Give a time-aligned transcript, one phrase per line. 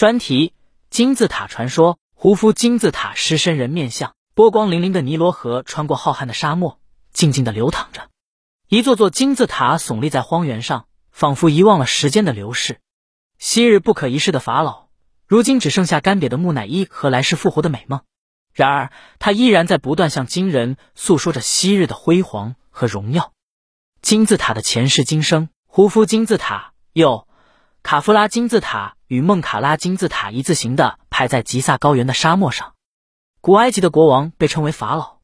[0.00, 0.54] 专题：
[0.88, 1.98] 金字塔传说。
[2.14, 6.80] 胡夫金字塔狮身人面像，波光粼粼的尼罗河穿过浩瀚的沙漠，
[7.12, 8.08] 静静的流淌着。
[8.66, 12.80] 一座座金字塔耸立在荒原上，仿佛遗忘了时间的流逝。
[13.38, 14.86] 昔日不可一世的法老，
[15.26, 18.00] 如今只剩下干瘪的木乃伊和来世复活的美梦。
[18.54, 23.34] 然而，他依然在不断向今人诉说着昔日的辉煌和荣耀。
[24.00, 27.28] 金字塔的前世今生：胡夫金字塔，又
[27.82, 28.96] 卡夫拉金字塔。
[29.10, 32.74] 与孟卡拉金字塔一字形的排在吉萨高原的沙漠上。
[33.40, 35.18] 古埃及的国王被称为法老。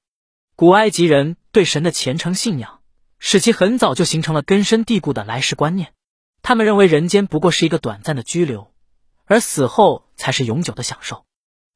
[0.56, 2.80] 古埃及人对神的虔诚信仰，
[3.20, 5.92] 使其很早就形成了根深蒂固的来世观念。
[6.42, 8.72] 他们认为人间不过是一个短暂的居留，
[9.26, 11.24] 而死后才是永久的享受。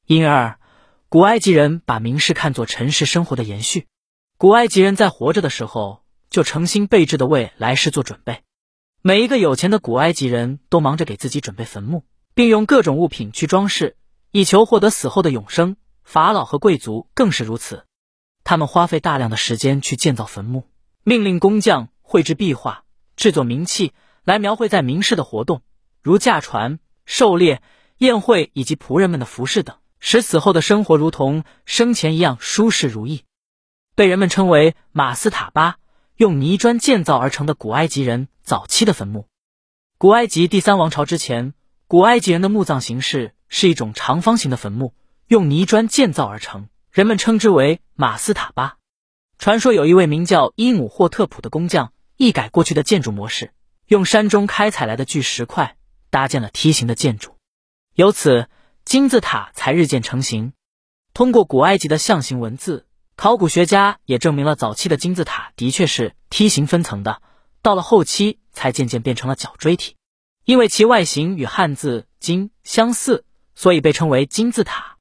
[0.05, 0.59] 因而，
[1.07, 3.87] 古埃及人把明世看作尘世生活的延续。
[4.37, 8.43] 古埃及人在活着的时候就诚心备至的为来世做准备。
[9.03, 12.03] 每一个有钱的古埃及人都忙着给自己准备坟墓，
[12.35, 13.95] 并用各种物品去装饰，
[14.29, 15.75] 以求获得死后的永生。
[16.03, 17.85] 法老和贵族更是如此，
[18.43, 20.67] 他们花费大量的时间去建造坟墓，
[21.03, 22.83] 命令工匠绘制壁画、
[23.15, 23.93] 制作名器，
[24.23, 25.63] 来描绘在明世的活动，
[26.03, 26.77] 如驾船、
[27.07, 27.63] 狩猎、
[27.97, 33.23] 宴会以及仆人们的服饰等，使死后的生活如同生前一样舒适如意，
[33.95, 35.77] 被人们称为马斯塔巴。
[36.21, 39.25] 用泥砖建造而成的古埃及人早期的坟墓。
[39.97, 41.55] 古埃及第三王朝之前，
[41.87, 44.93] 古埃及人的墓葬形式是一种长方形的坟墓，
[45.25, 48.77] 用泥砖建造而成，人们称之为马斯塔巴。
[49.39, 53.51] 传说有一位名叫伊姆霍特普的工匠，一改过去的建筑模式，
[53.87, 55.75] 用山中开采来的巨石块
[56.11, 57.31] 搭建了梯形的建筑，
[57.95, 58.47] 由此
[58.85, 60.53] 金字塔才日渐成型。
[61.15, 62.85] 通过古埃及的象形文字。
[63.21, 67.21] 考古学家也证明了早期的金字塔的确是梯形分层的，
[67.61, 69.95] 到了后期才渐渐变成了角锥体。
[70.43, 74.97] 因为其外形与汉字“金”相似，所以被称为金字塔。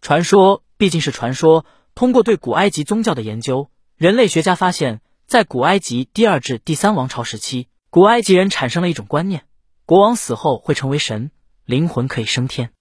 [0.00, 9.44] 传说毕竟是传说，通过对古埃及宗教的研究，人类学家发现，在古埃及第二至第三王朝时期，古埃及人产生了一种观念：
[9.84, 11.30] 国王死后会成为神，
[11.66, 12.72] 灵魂可以升天。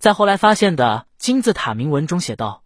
[0.00, 2.64] 在后来发现的金字塔铭文中写道。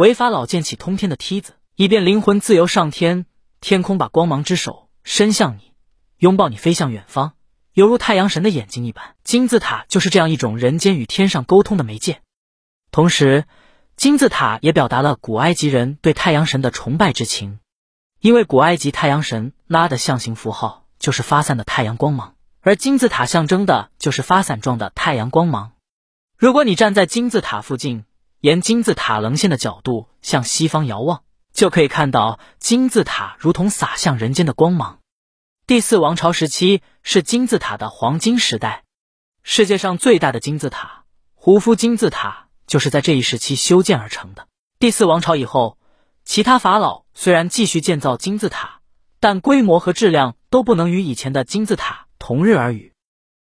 [0.00, 3.26] 违法老建起通天的梯子，以便灵魂自由上天。
[3.60, 5.74] 天空把光芒之手伸向你，
[6.16, 7.32] 拥抱你飞向远方，
[7.74, 9.14] 犹如太阳神的眼睛一般。
[9.24, 12.22] 金字塔就是这样一种人间与天上沟通的媒介。
[12.90, 13.44] 同时，
[13.94, 17.58] 金字塔也表达了古埃及人对太阳神的崇拜之情，
[18.20, 25.72] 因为古埃及太阳神拉的象形符号就是发散的太阳光芒，而金字塔象征的就是发散状的太阳光芒。
[26.38, 28.04] 如果你站在金字塔附近，
[28.40, 35.00] 沿金字塔棱线的角度向西方遥望，就可以看到金字塔如同洒向人间的光芒。
[35.66, 38.84] 第四王朝时期是金字塔的黄金时代，
[39.42, 41.04] 世界上最大的金字塔——
[41.36, 44.46] 胡夫金字塔就是在这一时期修建而成的。
[44.78, 45.76] 第四王朝以后，
[46.24, 48.80] 其他法老虽然继续建造金字塔，
[49.20, 52.94] 但规模和质量都不能与以前的金字塔同日而语。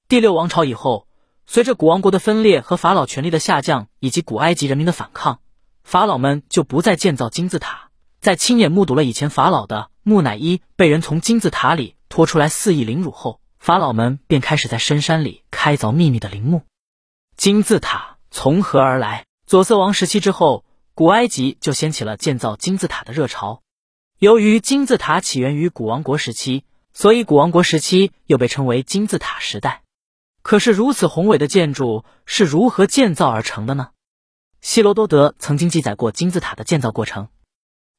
[0.07, 1.07] 第六王朝以后。
[1.47, 5.41] 随着古王国的分裂和法老权力的下降，以及古埃及人民的反抗，
[5.85, 7.91] 法老们就不再建造金字塔。
[8.21, 16.63] 在亲眼目睹了以前法老的木乃伊被人从金字塔里拖出来肆意凌辱后，法老们便开始在深山里开凿秘密的陵墓。
[17.37, 19.25] 金字塔从何而来？
[19.45, 20.65] 左瑟王时期之后，
[20.95, 23.63] 古埃及就掀起了建造金字塔的热潮。
[24.19, 29.83] 由于金字塔起源于古王国时期，所以古王国时期又被称为金字塔时代。
[30.43, 33.91] 可是，如此宏伟的建筑是如何建造而成的呢？
[34.61, 37.29] 希罗多德曾经记载过金字塔的建造过程。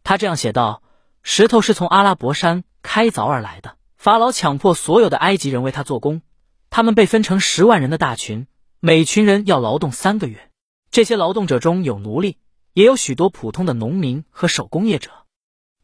[0.04, 0.84] 他这样写道
[1.24, 3.78] ：“石头是从阿拉伯山开凿而来的。
[3.98, 6.22] 法老强迫所有的埃及人为他做工，
[6.70, 8.48] 他们被分成十万人的大群，
[8.82, 10.52] 每群人要劳动三个月。
[10.92, 12.38] 这些劳动者中有奴隶，
[12.74, 15.10] 也有许多普通的农民和手工业者。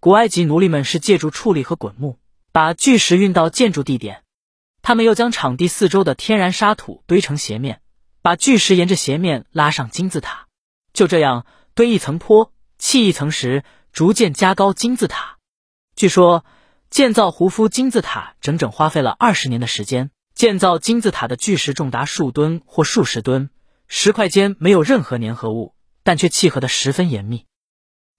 [0.02, 2.20] 古埃及奴隶们是借助矗立和滚木，
[2.52, 4.24] 把巨石运到建筑地点。”
[4.89, 7.79] 他们又将场地四周的天然沙土堆成斜面，
[8.23, 10.47] 把巨石沿着斜面拉上金字塔，
[10.93, 15.37] 就这样堆一层坡，砌一层石，逐渐加高金字塔。
[15.96, 16.43] 据说
[16.90, 20.09] 建造胡夫金字塔整整花费了二十年的时间。
[20.34, 23.52] 建造金字塔的巨石重达数吨或数十吨，
[23.87, 27.46] 石块间没有任何粘合物，但却契合得十分严密。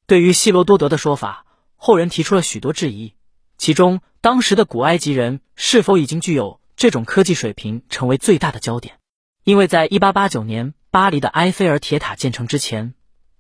[0.06, 3.17] 对于希罗多德的说法，后人提出了许多质疑。
[3.59, 8.94] 其中，当时的古埃及人是否已经具有这种科技水平，成为最大的焦点。
[9.44, 12.94] 因为在1889年巴黎的埃菲尔铁塔建成之前，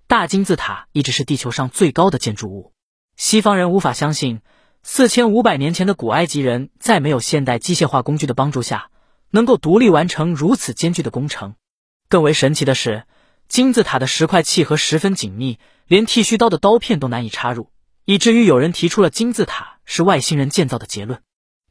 [0.06, 2.74] 大金字塔一直是地球上最高的建筑物。
[3.16, 4.42] 西方人无法相信
[4.84, 8.90] ，4500年前的古埃及人在没有现代机械化工具的帮助下，
[9.30, 11.54] 能够独立完成如此艰巨的工程。
[12.10, 13.04] 更为神奇的是，
[13.48, 17.70] 金字塔的石块契合十分紧密，连剃须刀的刀片都难以插入，
[18.04, 21.22] 以至于有人提出了金字塔是外星人建造的结论。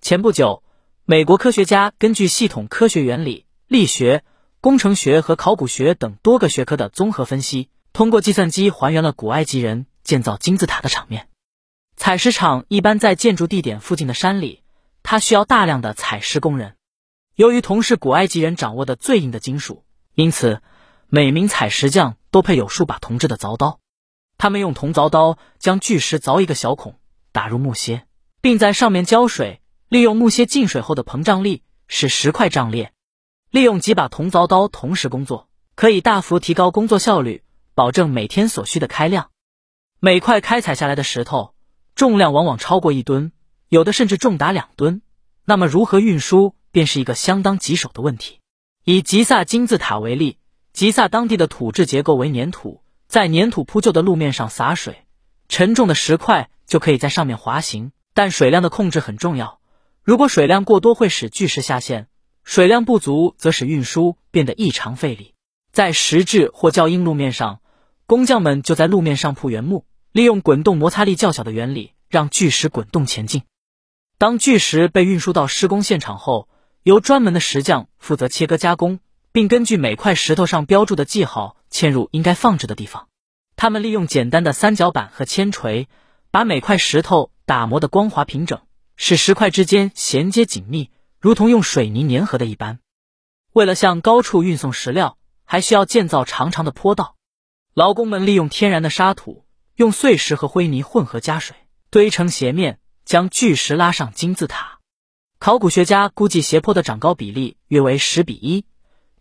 [0.01, 0.63] 前不久，
[1.10, 4.24] 美国科学家根据系统科学原理、力学、
[4.62, 11.28] 工程学和考古学等多个学科的综合分析，通过计算机还原了古埃及人建造金字塔的场面。
[11.96, 14.62] 采石场一般在建筑地点附近的山里，
[15.02, 16.76] 它需要大量的采石工人。
[17.34, 19.84] 由于铜是古埃及人掌握的最硬的金属，
[20.14, 20.62] 因此
[21.08, 23.80] 每名采石匠都配有数把铜制的凿刀。
[24.38, 27.00] 他们用铜凿刀将巨石凿一个小孔，
[27.32, 28.04] 打入木楔，
[28.42, 32.94] 并在上面浇水，利用木楔进水后的膨胀力使石块胀裂。
[33.50, 37.41] 利用几把铜凿刀同时工作，可以大幅提高工作效率，
[37.74, 39.31] 保证每天所需的开量。
[40.00, 41.56] 每块开采下来的石头。
[41.95, 43.31] 重量往往超过一吨，
[43.68, 45.01] 有的甚至重达两吨。
[45.44, 48.39] 那么如何运输，便是一个相当棘手的问题。
[48.86, 50.38] 以吉萨金字塔为例，
[50.71, 55.03] 吉萨当地的土质结构为粘土，在粘土铺就的路面上洒水，
[55.50, 57.91] 沉重的石块就可以在上面滑行。
[58.13, 59.59] 但水量的控制很重要，
[60.10, 62.06] 如果水量过多，会使巨石下陷；
[62.44, 65.36] 水量不足，则使运输变得异常费力。
[65.72, 67.60] 在石质或较硬路面上，
[68.08, 69.86] 工匠们就在路面上铺原木。
[70.12, 73.44] 利用滚动摩擦力较小的原理，让巨石滚动前进。
[74.18, 76.50] 当巨石被运输到施工现场后，
[76.82, 78.98] 由专门的石匠负责切割加工，
[79.32, 83.10] 并根据每块石头上标注的记号嵌入应该放置的地方。
[83.56, 85.88] 他们利用简单的三角板和铅锤，
[86.32, 88.60] 把每块石头打磨得光滑平整，
[89.01, 90.92] 使石块之间衔接紧密，
[91.22, 92.80] 如同用水泥粘合的一般。
[93.54, 97.16] 为了向高处运送石料，还需要建造长长的坡道。
[97.74, 99.46] 劳工们利用天然的沙土。
[99.78, 101.56] 用碎石和灰泥混合加水
[101.90, 104.80] 堆成斜面，将巨石拉上金字塔。
[105.40, 108.66] 考古学家估计斜坡的长高比例约为十比一，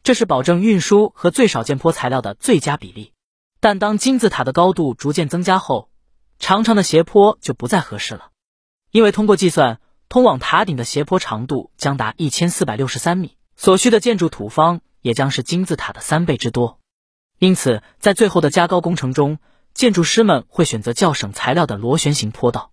[0.03, 3.13] 这是保证运输和最少建坡材料的最佳比例。
[3.61, 5.91] 但当金字塔的高度逐渐增加后，
[6.41, 8.33] 长长的斜坡就不再合适了，
[8.91, 16.79] 因为通过计算，通往塔顶的斜坡长度将达一千四百六十三米，所需的建筑土方也将是金字塔的三倍之多。
[17.39, 19.39] 因此，在最后的加高工程中，
[19.75, 22.73] 建筑师们会选择较省材料的螺旋形坡道。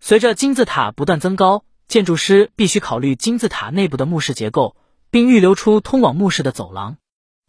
[0.00, 4.76] 随着金字塔不断增高，建筑师必须考虑金字塔内部的墓室结构，
[5.10, 6.96] 并预留出通往墓室的走廊。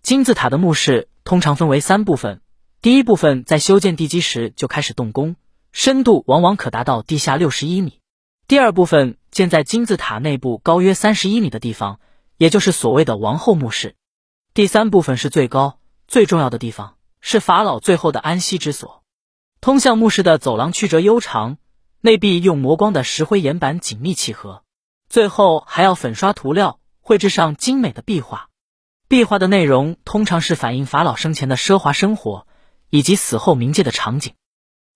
[0.01, 2.41] 金字塔的墓室通常分为三部分，
[2.81, 5.35] 第一部分在修建地基时就开始动工，
[5.71, 7.99] 深度往往可达到地下六十一米；
[8.47, 11.99] 第二部分建在金字塔内部高约三十一米的地方，
[12.37, 13.91] 也就是所谓的王后墓室；
[14.53, 16.95] 第三部分是最高最重要的地方。
[17.23, 19.03] 是法老最后的安息之所。
[19.61, 21.57] 通向墓室的走廊曲折悠长，
[21.99, 24.63] 内壁用磨光的石灰岩板紧密契合，
[25.07, 28.49] 最后还要粉刷涂料，绘制上精美的壁画。
[29.07, 32.47] 壁画的内容通常是反映法老生前的奢华生活
[32.89, 34.33] 以及死后冥界的场景。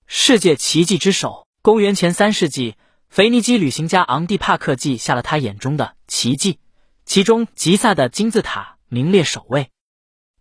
[0.08, 2.76] 世界奇迹之首，公元前三世纪，
[3.10, 6.60] 腓尼基旅行家昂蒂帕克记下了他眼中的奇迹，
[7.06, 9.72] 其中吉萨的金字塔名列首位。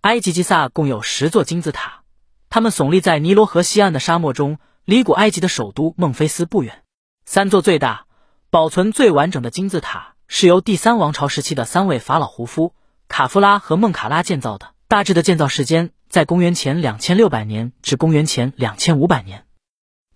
[0.02, 2.02] 埃及吉萨共有十座金字塔，
[2.50, 6.82] 它们耸立在尼罗河西岸的沙漠中，离古埃及的首都孟菲斯不远。
[7.24, 8.04] 三座最大、
[8.50, 12.74] 保存最完整的金字塔是由第三王朝时期的三位法老胡夫、
[13.08, 19.43] 卡夫拉和孟卡拉建造的，大致的建造时间在公元前两千六百年至公元前两千五百年。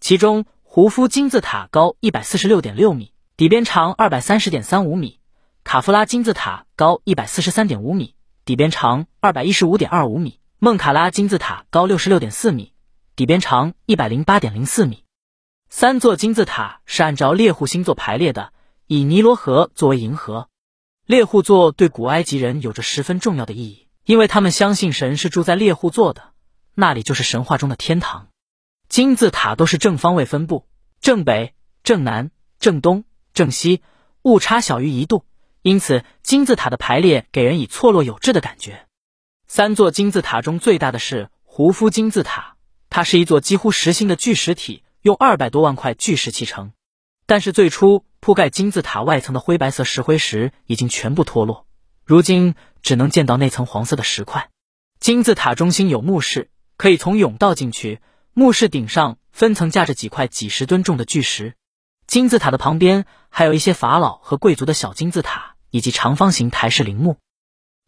[0.01, 5.19] 其中，胡夫金字塔高一百四十六点六米，底边长二百三十点三五米；
[5.65, 8.15] 卡夫拉金字塔高一百四十三点五米。
[8.45, 12.73] 底边长二百一十五点二五米，孟卡拉金字塔高六十六点四米，
[13.15, 15.05] 底边长一百零八点零四米。
[15.69, 18.53] 三座金字塔是按照猎户星座排列的，
[18.87, 20.49] 以尼罗河作为银河。
[21.05, 26.33] 猎户座对古埃及人有着十分重要的意义，因为他们相信神是住在猎户座的，
[26.75, 28.29] 那里就是神话中的天堂。
[28.89, 30.67] 金字塔都是正方位分布，
[31.03, 31.53] 正北、
[31.83, 33.05] 正南、正东、
[33.35, 33.83] 正西，
[34.23, 35.27] 误差小于一度。
[35.61, 38.87] 因此，金字塔的排列给人以错落有致的感觉。
[39.47, 42.57] 三座金字塔中最大的是胡夫金字塔，
[42.89, 46.73] 它是一座几乎实心的巨石体，用二百多万块巨石砌成。
[47.27, 51.67] 但是最初铺盖金字塔外层的灰白色石灰石已经全部脱落，
[52.07, 54.49] 如今只能见到那层黄色的石块。
[54.99, 58.01] 金字塔中心有墓室，可以从甬道进去。
[58.39, 61.57] 墓室顶上分层架着几块几十吨重的巨石。
[62.07, 65.57] 金字塔的旁边还有一些法老和贵族的小金字塔。
[65.71, 67.19] 以及长方形台式陵墓，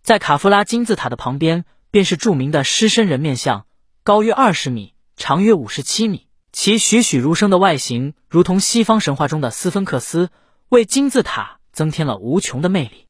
[0.02, 3.64] 在卡夫拉金字塔的旁边，便是著名的狮身人面像，
[4.02, 10.28] 高约二十米，长约五十七米，其栩栩如生的外形，如同西方神话中的斯芬克斯，
[10.68, 13.06] 为金字塔增添了无穷的魅力。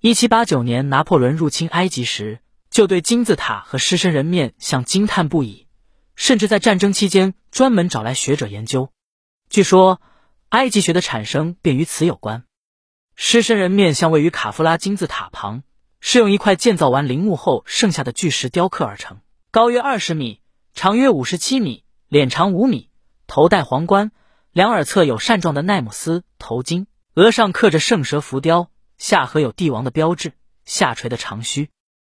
[0.00, 2.40] 一七八九年，拿破仑入侵埃及时，
[2.70, 5.65] 就对金字塔和狮身人面像惊叹不已，
[6.16, 8.90] 甚至在战争期间专门找来学者研究。
[9.48, 10.00] 据说，
[10.48, 12.44] 埃及学的产生便与此有关。
[13.14, 15.62] 狮身人面像位于卡夫拉金字塔旁，
[16.00, 19.20] 是用一块建造完陵墓后剩下的巨石雕刻而成，
[19.50, 20.40] 高约二十米，
[20.74, 22.90] 长约五十七米，脸长五米，
[23.26, 24.10] 头戴皇冠，
[24.52, 30.32] 两耳侧有扇状的奈姆斯头巾，额上刻着圣蛇浮雕，下颌有帝王的标志，
[30.64, 31.70] 下垂的长须。